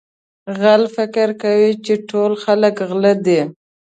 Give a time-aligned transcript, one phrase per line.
[0.59, 3.41] غل فکر کوي چې ټول خلک غله دي.